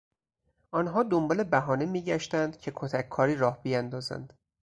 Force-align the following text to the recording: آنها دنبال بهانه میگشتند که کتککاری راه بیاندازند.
آنها 0.71 1.03
دنبال 1.03 1.43
بهانه 1.43 1.85
میگشتند 1.85 2.57
که 2.57 2.71
کتککاری 2.75 3.35
راه 3.35 3.63
بیاندازند. 3.63 4.33